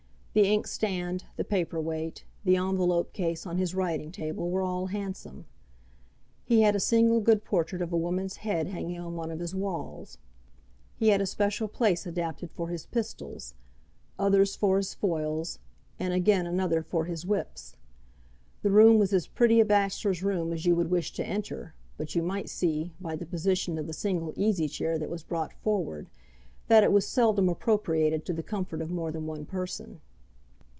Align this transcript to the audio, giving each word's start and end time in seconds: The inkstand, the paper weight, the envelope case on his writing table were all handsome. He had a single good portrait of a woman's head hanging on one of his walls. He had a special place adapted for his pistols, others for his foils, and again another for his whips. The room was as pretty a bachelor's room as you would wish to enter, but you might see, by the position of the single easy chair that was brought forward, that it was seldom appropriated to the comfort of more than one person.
The 0.33 0.45
inkstand, 0.49 1.25
the 1.35 1.43
paper 1.43 1.81
weight, 1.81 2.23
the 2.45 2.55
envelope 2.55 3.11
case 3.11 3.45
on 3.45 3.57
his 3.57 3.75
writing 3.75 4.13
table 4.13 4.49
were 4.49 4.61
all 4.61 4.85
handsome. 4.85 5.43
He 6.45 6.61
had 6.61 6.73
a 6.73 6.79
single 6.79 7.19
good 7.19 7.43
portrait 7.43 7.81
of 7.81 7.91
a 7.91 7.97
woman's 7.97 8.37
head 8.37 8.67
hanging 8.67 8.97
on 8.97 9.15
one 9.17 9.29
of 9.29 9.41
his 9.41 9.53
walls. 9.53 10.19
He 10.95 11.09
had 11.09 11.19
a 11.19 11.25
special 11.25 11.67
place 11.67 12.05
adapted 12.05 12.49
for 12.49 12.69
his 12.69 12.85
pistols, 12.85 13.55
others 14.17 14.55
for 14.55 14.77
his 14.77 14.93
foils, 14.93 15.59
and 15.99 16.13
again 16.13 16.47
another 16.47 16.81
for 16.81 17.03
his 17.03 17.25
whips. 17.25 17.75
The 18.61 18.71
room 18.71 18.99
was 18.99 19.11
as 19.11 19.27
pretty 19.27 19.59
a 19.59 19.65
bachelor's 19.65 20.23
room 20.23 20.53
as 20.53 20.65
you 20.65 20.77
would 20.77 20.89
wish 20.89 21.11
to 21.15 21.27
enter, 21.27 21.73
but 21.97 22.15
you 22.15 22.23
might 22.23 22.47
see, 22.47 22.93
by 23.01 23.17
the 23.17 23.25
position 23.25 23.77
of 23.77 23.85
the 23.85 23.91
single 23.91 24.31
easy 24.37 24.69
chair 24.69 24.97
that 24.97 25.09
was 25.09 25.23
brought 25.23 25.51
forward, 25.51 26.07
that 26.69 26.85
it 26.85 26.93
was 26.93 27.05
seldom 27.05 27.49
appropriated 27.49 28.23
to 28.23 28.31
the 28.31 28.41
comfort 28.41 28.81
of 28.81 28.89
more 28.91 29.11
than 29.11 29.25
one 29.25 29.45
person. 29.45 29.99